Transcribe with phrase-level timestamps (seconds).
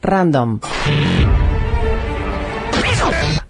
[0.00, 0.60] Random.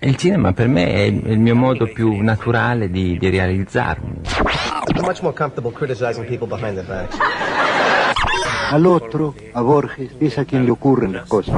[0.01, 4.21] Il cinema per me è il mio modo più naturale di, di realizzarmi.
[5.03, 7.17] Much more comfortable criticizing people behind their backs.
[8.71, 11.57] Al otro, a Borges, es a quien le ocurren las cosas.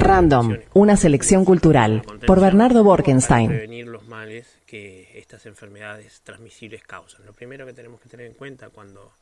[0.00, 3.48] Random, una selección cultural, por Bernardo Borkenstein.
[3.48, 7.24] prevenir los males que estas enfermedades transmisibles causan.
[7.24, 9.12] Lo primero que tenemos que tener en cuenta cuando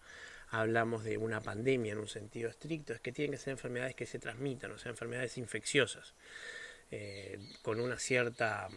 [0.54, 4.06] hablamos de una pandemia en un sentido estricto es que tienen que ser enfermedades que
[4.06, 6.14] se transmitan, o sea, enfermedades infecciosas,
[6.90, 8.68] eh, con una cierta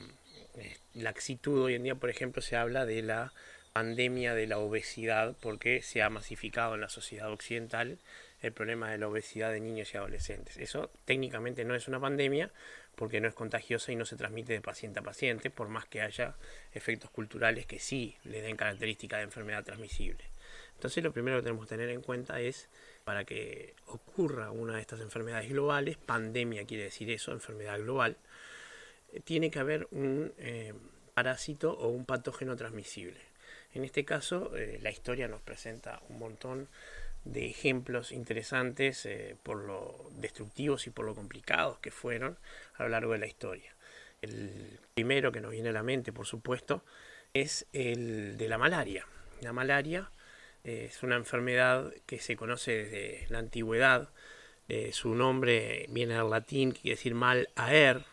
[0.57, 1.63] eh, laxitud.
[1.63, 3.31] Hoy en día, por ejemplo, se habla de la
[3.73, 7.99] pandemia de la obesidad porque se ha masificado en la sociedad occidental
[8.41, 10.57] el problema de la obesidad de niños y adolescentes.
[10.57, 12.51] Eso técnicamente no es una pandemia
[12.95, 16.01] porque no es contagiosa y no se transmite de paciente a paciente, por más que
[16.01, 16.35] haya
[16.73, 20.23] efectos culturales que sí le den características de enfermedad transmisible.
[20.77, 22.69] Entonces lo primero que tenemos que tener en cuenta es,
[23.03, 28.15] para que ocurra una de estas enfermedades globales, pandemia quiere decir eso, enfermedad global,
[29.11, 30.75] eh, tiene que haber un eh,
[31.15, 33.19] parásito o un patógeno transmisible.
[33.73, 36.67] En este caso, eh, la historia nos presenta un montón
[37.25, 39.09] de ejemplos interesantes
[39.41, 42.37] por lo destructivos y por lo complicados que fueron
[42.75, 43.73] a lo largo de la historia.
[44.21, 46.83] El primero que nos viene a la mente, por supuesto,
[47.33, 49.07] es el de la malaria.
[49.41, 50.09] La malaria
[50.67, 54.09] es una enfermedad que se conoce desde la antigüedad.
[54.67, 58.03] Eh, su nombre viene del latín, que quiere decir mal aer,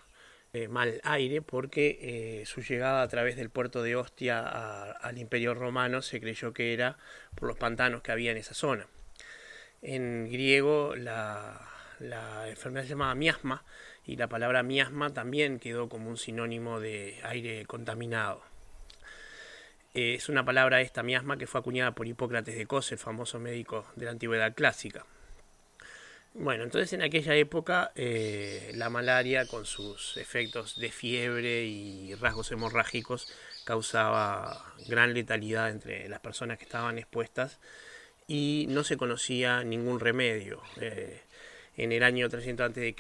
[0.52, 5.55] eh, mal aire, porque eh, su llegada a través del puerto de Ostia al Imperio
[5.55, 6.96] Romano se creyó que era
[7.34, 8.86] por los pantanos que había en esa zona.
[9.83, 11.61] En griego la
[12.48, 13.64] enfermedad se llamaba miasma
[14.06, 18.53] y la palabra miasma también quedó como un sinónimo de aire contaminado.
[19.95, 23.39] Eh, Es una palabra esta miasma que fue acuñada por Hipócrates de Cos, el famoso
[23.39, 25.06] médico de la antigüedad clásica.
[26.34, 32.51] Bueno, entonces en aquella época eh, la malaria con sus efectos de fiebre y rasgos
[32.51, 33.33] hemorrágicos
[33.64, 37.61] causaba gran letalidad entre las personas que estaban expuestas
[38.27, 40.61] y no se conocía ningún remedio.
[40.80, 41.20] Eh,
[41.77, 42.97] en el año 300 a.C.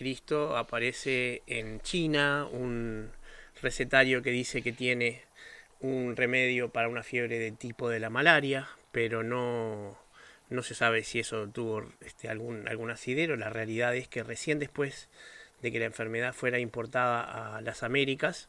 [0.56, 3.10] aparece en China un
[3.62, 5.22] recetario que dice que tiene
[5.84, 9.98] un remedio para una fiebre de tipo de la malaria, pero no,
[10.48, 13.36] no se sabe si eso tuvo este, algún, algún asidero.
[13.36, 15.08] La realidad es que recién después
[15.60, 18.48] de que la enfermedad fuera importada a las Américas,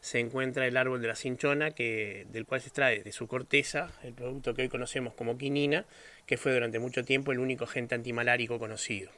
[0.00, 3.90] se encuentra el árbol de la cinchona, que, del cual se extrae de su corteza
[4.04, 5.84] el producto que hoy conocemos como quinina,
[6.26, 9.10] que fue durante mucho tiempo el único agente antimalárico conocido.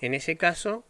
[0.00, 0.84] En ese caso,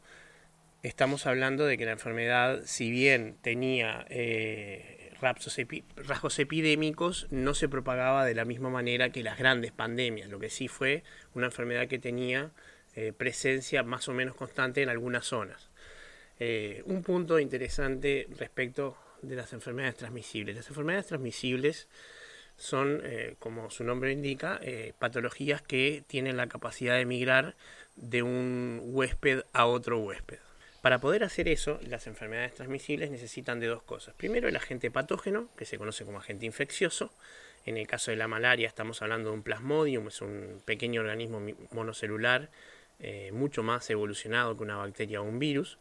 [0.82, 5.03] estamos hablando de que la enfermedad, si bien tenía eh,
[5.96, 10.50] rasgos epidémicos, no se propagaba de la misma manera que las grandes pandemias, lo que
[10.50, 11.02] sí fue
[11.34, 12.52] una enfermedad que tenía
[12.96, 15.70] eh, presencia más o menos constante en algunas zonas.
[16.38, 20.54] Eh, un punto interesante respecto de las enfermedades transmisibles.
[20.54, 21.88] Las enfermedades transmisibles
[22.56, 24.60] son, eh, como su nombre indica,
[24.98, 27.56] patologías que tienen la capacidad de migrar
[27.96, 30.38] de un huésped a otro huésped.
[30.84, 34.14] Para poder hacer eso, las enfermedades transmisibles necesitan de dos cosas.
[34.16, 37.10] Primero, el agente patógeno, que se conoce como agente infeccioso.
[37.64, 41.40] En el caso de la malaria estamos hablando de un plasmodium, es un pequeño organismo
[41.70, 42.50] monocelular
[42.98, 45.78] eh, mucho más evolucionado que una bacteria o un virus.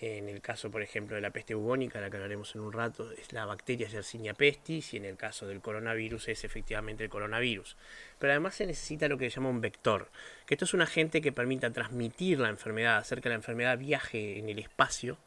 [0.00, 3.10] En el caso, por ejemplo, de la peste bubónica, la que hablaremos en un rato,
[3.10, 7.76] es la bacteria Yersinia pestis, y en el caso del coronavirus es efectivamente el coronavirus.
[8.20, 10.08] Pero además se necesita lo que se llama un vector,
[10.46, 14.38] que esto es un agente que permita transmitir la enfermedad, hacer que la enfermedad viaje
[14.38, 15.18] en el espacio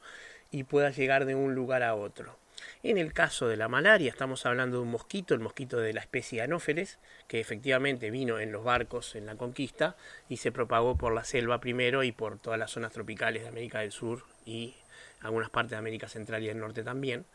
[0.52, 2.38] y pueda llegar de un lugar a otro.
[2.82, 6.00] En el caso de la malaria estamos hablando de un mosquito, el mosquito de la
[6.00, 9.98] especie Anopheles, que efectivamente vino en los barcos en la conquista
[10.30, 13.80] y se propagó por la selva primero y por todas las zonas tropicales de América
[13.80, 14.76] del Sur y
[15.22, 17.26] algunas partes de América Central y del Norte también,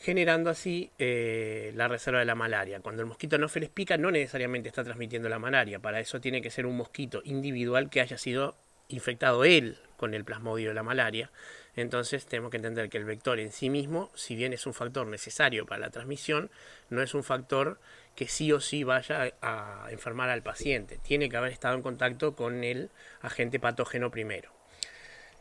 [0.00, 2.80] generando así eh, la reserva de la malaria.
[2.80, 6.50] Cuando el mosquito Anopheles pica no necesariamente está transmitiendo la malaria, para eso tiene que
[6.50, 8.56] ser un mosquito individual que haya sido
[8.88, 11.30] infectado él con el plasmodio de la malaria.
[11.74, 15.06] Entonces tenemos que entender que el vector en sí mismo, si bien es un factor
[15.06, 16.50] necesario para la transmisión,
[16.88, 17.78] no es un factor
[18.14, 20.98] que sí o sí vaya a enfermar al paciente.
[21.02, 24.55] Tiene que haber estado en contacto con el agente patógeno primero.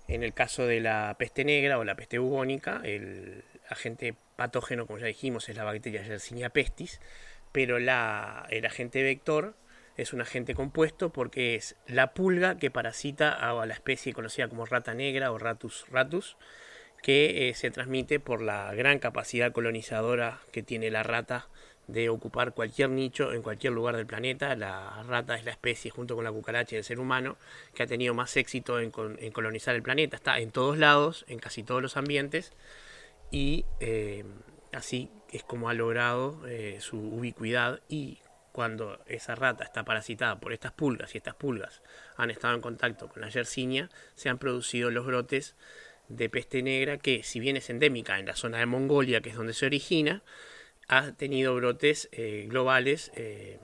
[0.07, 4.99] En el caso de la peste negra o la peste bubónica, el agente patógeno, como
[4.99, 7.01] ya dijimos, es la bacteria Yersinia pestis,
[7.51, 9.55] pero el agente vector
[9.97, 14.65] es un agente compuesto porque es la pulga que parasita a la especie conocida como
[14.65, 16.37] rata negra o ratus ratus,
[17.01, 21.47] que eh, se transmite por la gran capacidad colonizadora que tiene la rata
[21.87, 24.55] de ocupar cualquier nicho en cualquier lugar del planeta.
[24.55, 27.37] La rata es la especie, junto con la cucaracha y el ser humano,
[27.73, 30.15] que ha tenido más éxito en, colonizar el planeta.
[30.15, 32.53] Está en todos lados, en casi todos los ambientes,
[33.31, 34.23] y eh,
[34.71, 38.19] así es como ha logrado eh, su ubicuidad y
[38.51, 41.81] cuando esa rata está parasitada por estas pulgas y estas pulgas
[42.15, 45.57] han estado en contacto con la yersinia, se han producido los brotes
[46.07, 49.35] de peste negra que, si bien es endémica en la zona de Mongolia, que es
[49.35, 50.23] donde se origina,
[50.87, 53.59] ha tenido brotes eh, globales eh,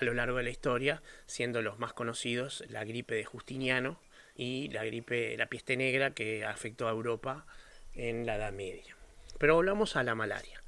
[0.00, 4.00] a lo largo de la historia, siendo los más conocidos la gripe de Justiniano
[4.36, 7.46] y la gripe, la peste negra que afectó a Europa
[7.94, 8.96] en la Edad Media.
[9.38, 10.62] Pero volvamos a la malaria.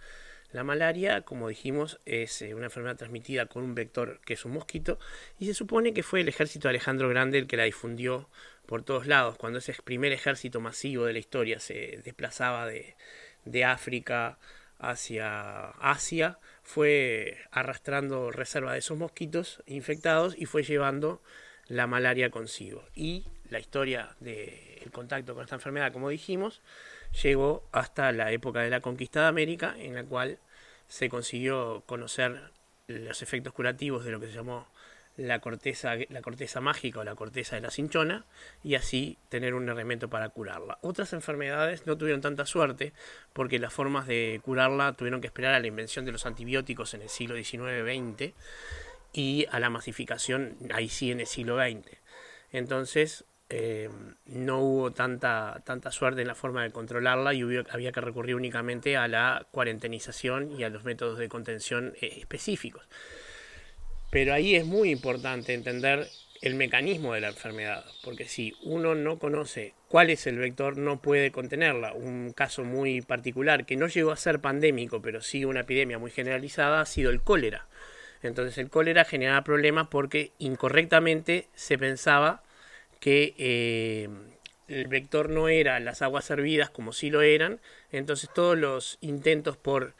[0.52, 4.52] La malaria, como dijimos, es eh, una enfermedad transmitida con un vector que es un
[4.52, 4.98] mosquito
[5.38, 8.28] y se supone que fue el ejército de Alejandro Grande el que la difundió
[8.66, 12.96] por todos lados, cuando ese primer ejército masivo de la historia se desplazaba de,
[13.44, 14.38] de África
[14.78, 21.22] hacia Asia, fue arrastrando reserva de esos mosquitos infectados y fue llevando
[21.68, 22.84] la malaria consigo.
[22.94, 26.62] Y la historia del contacto con esta enfermedad, como dijimos,
[27.22, 30.38] llegó hasta la época de la conquista de América, en la cual
[30.88, 32.50] se consiguió conocer
[32.86, 34.68] los efectos curativos de lo que se llamó
[35.16, 38.24] la corteza, la corteza mágica o la corteza de la cinchona
[38.62, 40.78] y así tener un elemento para curarla.
[40.82, 42.92] Otras enfermedades no tuvieron tanta suerte
[43.32, 47.02] porque las formas de curarla tuvieron que esperar a la invención de los antibióticos en
[47.02, 48.34] el siglo XIX-XX
[49.12, 51.96] y a la masificación ahí sí en el siglo XX.
[52.52, 53.88] Entonces eh,
[54.26, 58.96] no hubo tanta, tanta suerte en la forma de controlarla y había que recurrir únicamente
[58.96, 62.88] a la cuarentenización y a los métodos de contención eh, específicos.
[64.10, 66.08] Pero ahí es muy importante entender
[66.42, 71.00] el mecanismo de la enfermedad, porque si uno no conoce cuál es el vector, no
[71.00, 71.92] puede contenerla.
[71.92, 76.10] Un caso muy particular que no llegó a ser pandémico, pero sí una epidemia muy
[76.10, 77.66] generalizada, ha sido el cólera.
[78.22, 82.42] Entonces el cólera generaba problemas porque incorrectamente se pensaba
[83.00, 84.08] que eh,
[84.68, 87.60] el vector no era las aguas hervidas como sí lo eran,
[87.92, 89.94] entonces todos los intentos por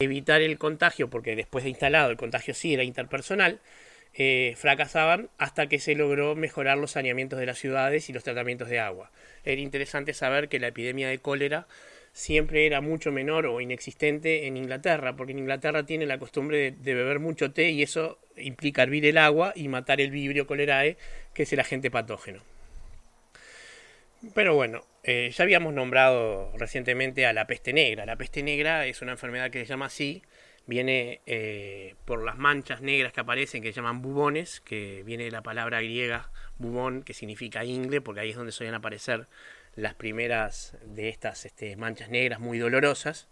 [0.00, 3.60] evitar el contagio, porque después de instalado el contagio sí era interpersonal,
[4.14, 8.68] eh, fracasaban hasta que se logró mejorar los saneamientos de las ciudades y los tratamientos
[8.68, 9.12] de agua.
[9.44, 11.68] Era interesante saber que la epidemia de cólera
[12.12, 16.94] siempre era mucho menor o inexistente en Inglaterra, porque en Inglaterra tiene la costumbre de,
[16.94, 20.96] beber mucho té y eso implica hervir el agua y matar el vibrio cholerae,
[21.34, 22.42] que es el agente patógeno.
[24.34, 28.06] Pero bueno, eh, ya habíamos nombrado recientemente a la peste negra.
[28.06, 30.22] La peste negra es una enfermedad que se llama así,
[30.66, 35.30] viene eh, por las manchas negras que aparecen, que se llaman bubones, que viene de
[35.30, 39.26] la palabra griega bubón, que significa ingle, porque ahí es donde suelen aparecer
[39.74, 43.28] las primeras de estas este, manchas negras muy dolorosas.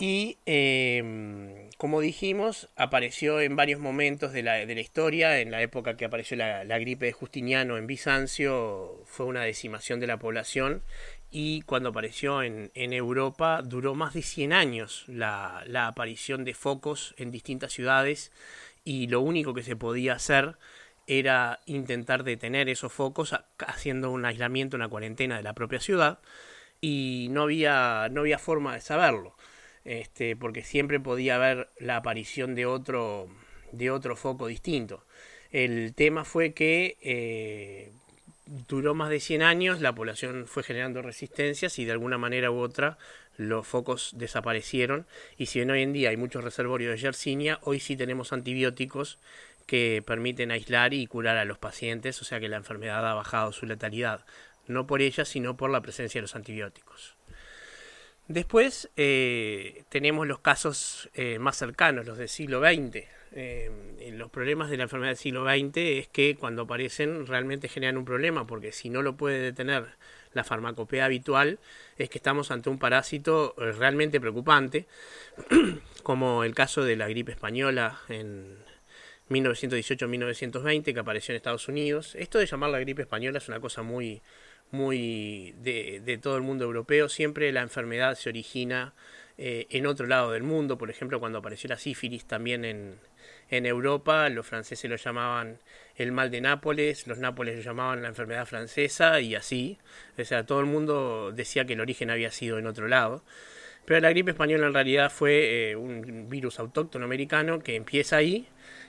[0.00, 5.40] Y em, como dijimos, apareció en varios momentos de la, historia.
[5.40, 10.06] En la época que apareció la, gripe de Justiniano en Bizancio, fue una decimación de
[10.06, 10.82] la población.
[11.32, 16.54] Y cuando apareció en, en Europa, duró más de 100 años la, la aparición de
[16.54, 18.30] focos en distintas ciudades.
[18.84, 20.56] Y lo único que se podía hacer
[21.08, 26.20] era intentar detener esos focos haciendo un aislamiento, una cuarentena de la propia ciudad.
[26.80, 29.34] Y no había, no había forma de saberlo
[29.84, 33.28] este, porque siempre podía haber la aparición de otro,
[33.72, 35.04] de otro foco distinto.
[35.50, 37.90] El tema fue que eh,
[38.68, 42.58] duró más de 100 años, la población fue generando resistencias y de alguna manera u
[42.58, 42.98] otra
[43.36, 45.06] los focos desaparecieron
[45.36, 49.18] y si bien hoy en día hay muchos reservorios de Yersinia, hoy sí tenemos antibióticos
[49.66, 53.52] que permiten aislar y curar a los pacientes, o sea que la enfermedad ha bajado
[53.52, 54.24] su letalidad,
[54.66, 57.14] no por ella, sino por la presencia de los antibióticos.
[58.28, 63.06] Después eh, tenemos los casos eh, más cercanos, los del siglo XX.
[63.32, 63.70] Eh,
[64.12, 68.04] los problemas de la enfermedad del siglo XX es que cuando aparecen realmente generan un
[68.04, 69.86] problema, porque si no lo puede detener
[70.34, 71.58] la farmacopea habitual,
[71.96, 74.86] es que estamos ante un parásito realmente preocupante,
[76.02, 78.58] como el caso de la gripe española en
[79.30, 82.14] 1918-1920 que apareció en Estados Unidos.
[82.14, 84.20] Esto de llamar la gripe española es una cosa muy
[84.70, 87.08] muy de, todo el mundo europeo.
[87.08, 88.94] Siempre la enfermedad se origina
[89.36, 90.78] eh, en otro lado del mundo.
[90.78, 92.96] Por ejemplo, cuando apareció la sífilis también en,
[93.50, 95.58] en Europa, los franceses lo llamaban
[95.96, 99.78] el mal de Nápoles, los Nápoles lo llamaban la enfermedad francesa y así.
[100.18, 103.22] O sea, todo el mundo decía que el origen había sido en otro lado.
[103.88, 108.46] Pero la gripe española en realidad fue eh, un virus autóctono americano que empieza ahí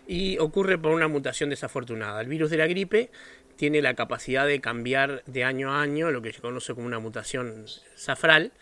[0.09, 2.19] y ocurre por una mutación desafortunada.
[2.19, 3.09] El virus de la gripe
[3.59, 6.99] tiene la capacidad de cambiar de año a año, lo que se conoce como una
[6.99, 8.53] mutación safral,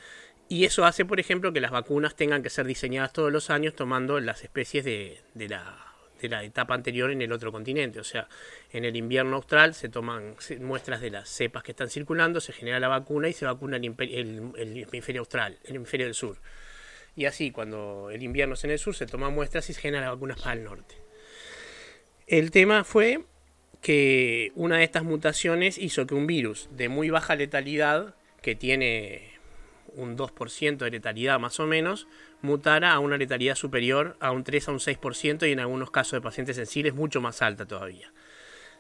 [0.50, 3.76] y eso hace, por ejemplo, que las vacunas tengan que ser diseñadas todos los años
[3.76, 5.78] tomando las especies de, la,
[6.20, 8.00] de la etapa anterior en el otro continente.
[8.00, 8.28] O sea,
[8.72, 12.80] en el invierno austral se toman muestras de las cepas que están circulando, se genera
[12.80, 16.40] la vacuna y se vacuna el, el, el hemisferio austral, el hemisferio del sur.
[17.16, 20.06] Y así, cuando el invierno es en el sur, se toman muestras y se generan
[20.06, 20.96] las vacunas para el norte.
[22.26, 23.26] El tema fue
[23.82, 29.38] que una de estas mutaciones hizo que un virus de muy baja letalidad, que tiene
[29.96, 32.08] un 2% de letalidad más o menos,
[32.42, 36.14] mutara a una letalidad superior a un 3 a un 6% y en algunos casos
[36.14, 38.12] de pacientes sensibles mucho más alta todavía.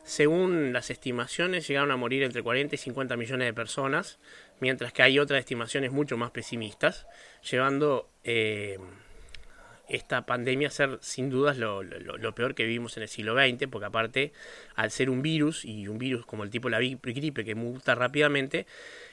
[0.03, 4.19] Según las estimaciones, llegaron a morir entre 40 y 50 millones de personas,
[4.61, 7.07] mientras que hay otras estimaciones mucho más pesimistas,
[7.49, 8.77] llevando eh,
[9.89, 13.85] esta pandemia ser sin dudas lo, lo, peor que vivimos en el siglo XX, porque
[13.85, 14.33] aparte,
[14.75, 17.95] al ser un virus, y un virus como el tipo de la gripe que muta
[17.95, 18.65] rápidamente,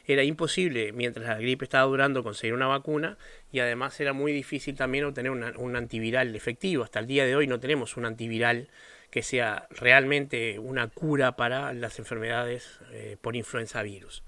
[0.06, 3.16] era imposible, mientras la gripe estaba durando, conseguir una vacuna
[3.52, 6.84] y además era muy difícil también obtener un antiviral efectivo.
[6.84, 8.68] Hasta el día de hoy no tenemos un antiviral
[9.14, 14.24] que sea realmente una cura para las enfermedades eh, por influenza virus.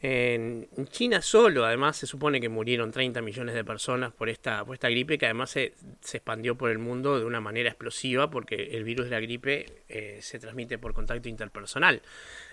[0.00, 4.74] En China solo, además, se supone que murieron 30 millones de personas por esta, por
[4.74, 8.76] esta gripe, que además se, se, expandió por el mundo de una manera explosiva, porque
[8.76, 12.00] el virus de la gripe eh, se transmite por contacto interpersonal.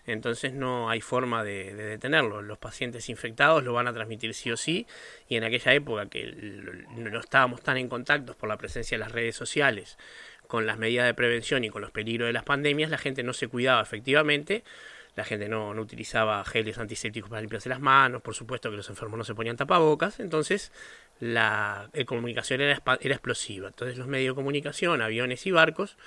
[0.08, 2.42] Entonces no hay forma de, detenerlo.
[2.42, 4.88] Los pacientes infectados lo van a transmitir sí o sí,
[5.30, 6.32] y en aquella época que
[6.96, 10.00] no estábamos tan en contacto por la presencia de las redes sociales,
[10.48, 13.34] con las medidas de prevención y con los peligros de las pandemias, la gente no
[13.34, 14.64] se cuidaba efectivamente
[15.16, 18.90] la gente no, no, utilizaba geles antisépticos para limpiarse las manos, por supuesto que los
[18.90, 20.72] enfermos no se ponían tapabocas, entonces
[21.20, 23.70] la comunicación era, era, explosiva.
[23.70, 25.98] Entonces los medios de comunicación, aviones y barcos,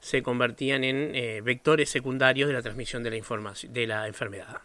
[0.00, 4.60] se convertían en eh, vectores secundarios de la transmisión de la, de la enfermedad.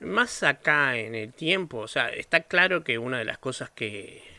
[0.00, 4.33] Más acá en el tiempo, o sea, está claro que una de las cosas que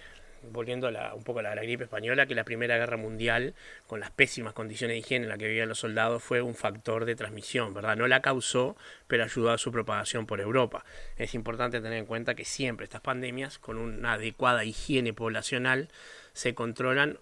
[0.52, 3.54] volviendo a un poco a la, gripe española, que la Primera Guerra Mundial,
[3.88, 7.06] con las pésimas condiciones de higiene en las que vivían los soldados, fue un factor
[7.06, 7.96] de transmisión, ¿verdad?
[7.96, 8.76] No la causó,
[9.08, 10.86] pero ayudó a su propagación por Europa.
[11.18, 15.90] Es importante tener en cuenta que siempre estas pandemias, con una adecuada higiene poblacional,
[16.34, 17.20] se controlan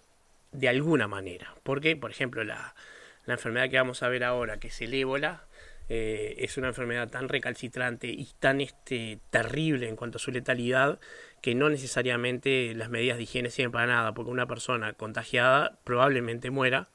[0.51, 1.55] de alguna manera.
[1.63, 2.75] Porque, por ejemplo, la,
[3.25, 5.45] la enfermedad que vamos a ver ahora, que es el ébola,
[5.89, 10.99] eh, es una enfermedad tan recalcitrante y tan este, terrible en cuanto a su letalidad
[11.43, 16.51] que no necesariamente las medidas de higiene sirven para nada, porque una persona contagiada probablemente
[16.51, 16.87] muera.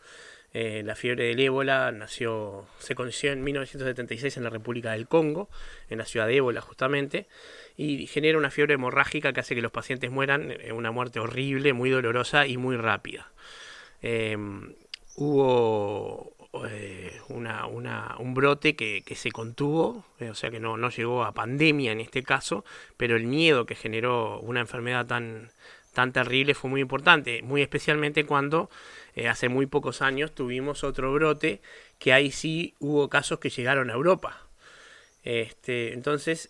[0.55, 5.51] Eh, la fiebre del ébola nació, se conoció en 1976 en la República del Congo,
[5.91, 7.27] en la ciudad de ébola justamente,
[7.77, 11.75] y genera una fiebre hemorrágica que hace que los pacientes mueran, en una muerte horrible,
[11.75, 13.31] muy dolorosa y muy rápida.
[14.01, 14.35] Eh,
[15.17, 21.93] hubo eh, un brote que, se contuvo, eh, o sea que no, llegó a pandemia
[21.93, 22.65] en este caso,
[22.97, 25.51] pero el miedo que generó una enfermedad tan,
[25.93, 28.71] tan terrible fue muy importante, muy especialmente cuando
[29.15, 31.61] eh, hace muy pocos años tuvimos otro brote
[31.99, 34.47] que ahí sí hubo casos que llegaron a Europa.
[35.25, 36.49] Este, entonces,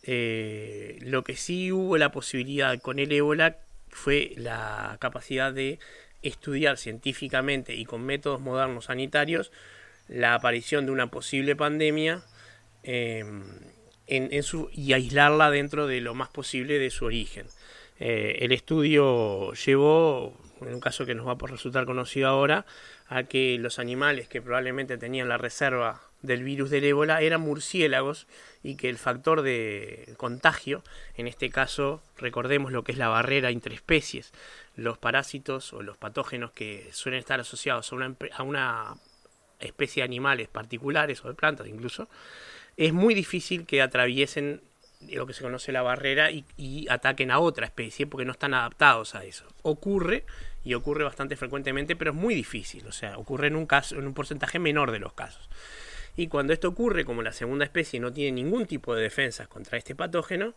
[1.01, 3.57] lo que sí hubo la posibilidad con el ébola
[3.89, 5.79] fue la capacidad de
[6.23, 9.53] estudiar científicamente y con métodos modernos sanitarios
[10.09, 12.23] la aparición de una posible pandemia
[12.83, 13.43] em,
[14.09, 17.47] y aislarla dentro de lo más posible de su origen.
[18.01, 22.65] Eh, el estudio llevó, en un caso que nos va a resultar conocido ahora,
[23.09, 28.27] a que los animales que probablemente tenían la reserva del virus del ébola eran murciélagos
[28.63, 30.83] y que el factor de contagio,
[31.17, 34.33] en este caso recordemos lo que es la barrera entre especies,
[34.75, 38.97] los parásitos o los patógenos que suelen estar asociados a una, a una
[39.61, 42.09] especie de animales particulares o de plantas incluso,
[42.77, 44.63] es muy difícil que atraviesen
[45.11, 49.15] lo que se conoce la barrera y, ataquen a otra especie porque no están adaptados
[49.15, 49.45] a eso.
[49.63, 50.25] Ocurre
[50.65, 54.07] y ocurre bastante frecuentemente, pero es muy difícil, o sea, ocurre en un caso, en
[54.07, 55.49] un porcentaje menor de los casos.
[56.17, 59.79] Y cuando esto ocurre, como la segunda especie no tiene ningún tipo de defensas contra
[59.79, 60.55] este patógeno,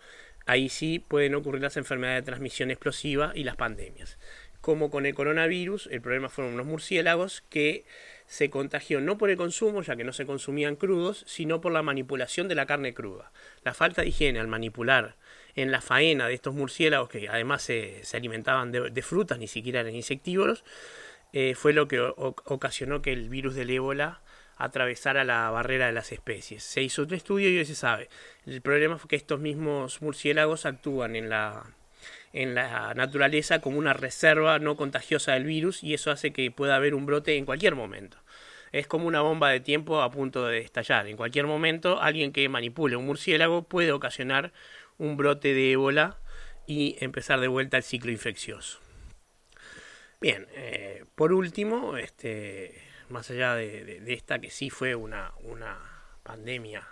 [0.47, 4.17] ahí sí pueden ocurrir las enfermedades de transmisión explosiva y las pandemias.
[4.59, 7.85] Como con el coronavirus, el problema fueron unos murciélagos que
[8.31, 11.81] se contagió no por el consumo, ya que no se consumían crudos, sino por la
[11.81, 13.29] manipulación de la carne cruda.
[13.65, 15.17] La falta de higiene al manipular
[15.53, 19.93] en la faena de estos murciélagos, que además se, alimentaban de, frutas, ni siquiera eran
[19.93, 20.63] insectívoros,
[21.33, 24.21] eh, fue lo que ocasionó que el virus del ébola
[24.55, 26.63] atravesara la barrera de las especies.
[26.63, 28.07] Se hizo otro estudio y hoy se sabe.
[28.45, 31.65] El problema fue que estos mismos murciélagos actúan en la
[32.33, 36.75] en la naturaleza como una reserva no contagiosa del virus y eso hace que pueda
[36.75, 38.17] haber un brote en cualquier momento.
[38.71, 41.07] Es como una bomba de tiempo a punto de estallar.
[41.07, 44.53] En cualquier momento alguien que manipule un murciélago puede ocasionar
[44.97, 46.17] un brote de ébola
[46.67, 48.79] y empezar de vuelta el ciclo infeccioso.
[50.21, 55.79] Bien, eh, por último, este, más allá de, esta que sí fue una, una
[56.23, 56.87] pandemia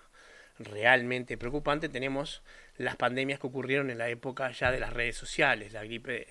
[0.57, 2.43] realmente preocupante, tenemos
[2.77, 6.27] las pandemias que ocurrieron en la época ya de las redes sociales, la gripe,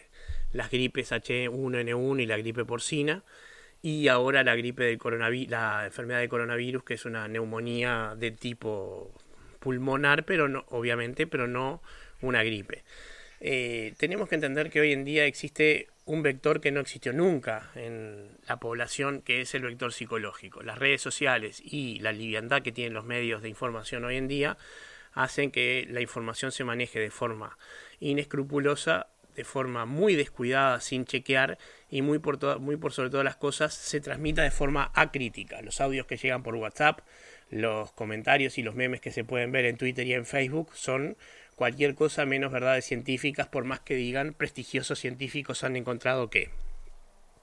[0.52, 3.23] las gripes H1N1 y la gripe porcina,
[3.82, 8.32] y ahora la gripe del coronavirus, la enfermedad de coronavirus, que es una neumonía de
[8.32, 9.12] tipo
[9.61, 11.82] pulmonar, pero no, obviamente, pero no
[12.20, 12.85] una gripe.
[13.40, 17.70] Eh, tenemos que entender que hoy en día existe un vector que no existió nunca
[17.75, 20.62] en la población, que es el vector psicológico.
[20.62, 24.56] Las redes sociales y la liviandad que tienen los medios de información hoy en día
[25.12, 27.58] hacen que la información se maneje de forma
[28.00, 29.08] inescrupulosa,
[29.38, 33.73] de forma muy descuidada, sin chequear y muy por, muy por sobre todas las cosas
[33.73, 35.62] se transmita de forma acrítica.
[35.62, 37.02] Los audios que llegan por WhatsApp,
[37.49, 41.16] los comentarios y los memes que se pueden ver en Twitter y en Facebook son
[41.54, 46.50] cualquier cosa menos verdades científicas, por más que digan prestigiosos científicos han encontrado que.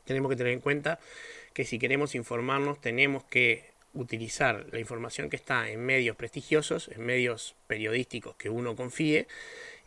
[0.04, 1.00] Tenemos que tener en cuenta
[1.54, 7.06] que si queremos informarnos tenemos que utilizar la información que está en medios prestigiosos, en
[7.06, 9.28] medios periodísticos que uno confíe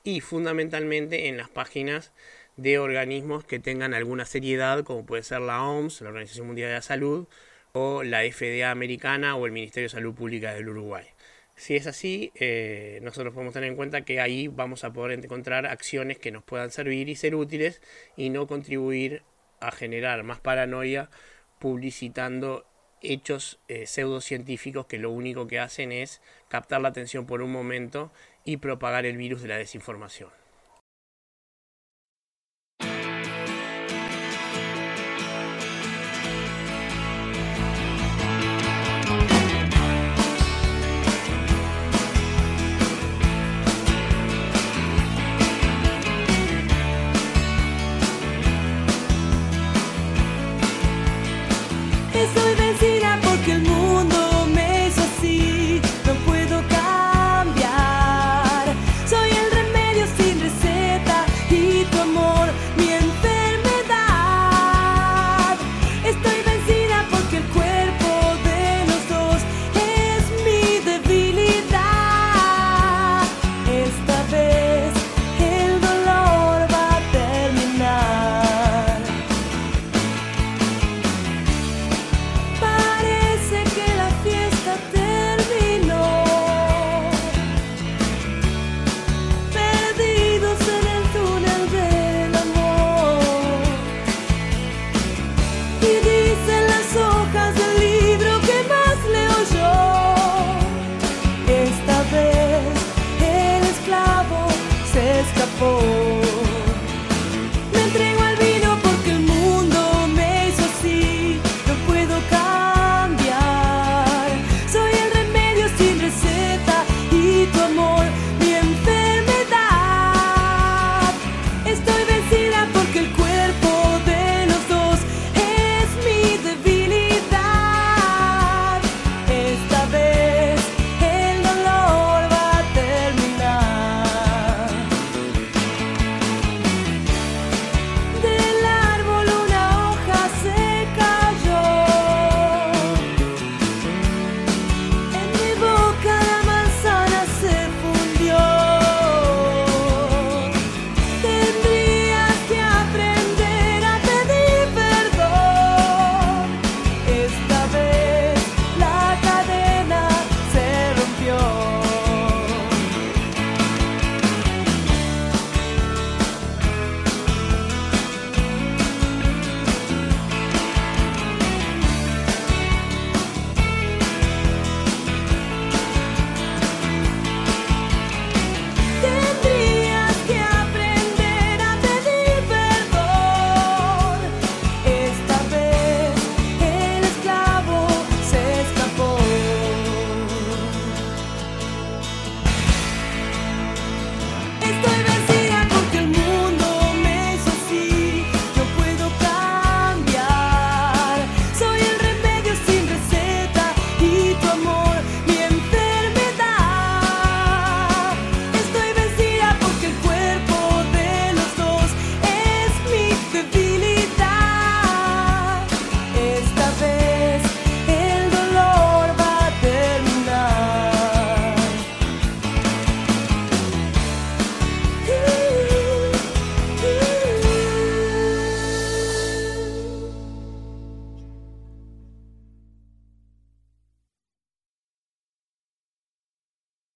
[0.05, 2.13] y fundamentalmente en las páginas
[2.57, 6.75] de organismos que tengan alguna seriedad, como puede ser la OMS, la Organización Mundial de
[6.75, 7.29] la Salud,
[7.73, 11.05] o la FDA americana o el Ministerio de Salud Pública del Uruguay.
[11.55, 15.67] Si es así, eh, nosotros podemos tener en cuenta que ahí vamos a poder encontrar
[15.67, 17.83] acciones que nos puedan servir y ser útiles
[18.17, 19.23] y no contribuir
[19.61, 21.11] a generar más paranoia
[21.59, 22.65] publicitando
[23.01, 28.13] hechos eh, pseudocientíficos que lo único que hacen es captar la atención por un momento
[28.49, 30.31] y propagar el virus de la desinformación.
[52.15, 53.28] Estoy vencido.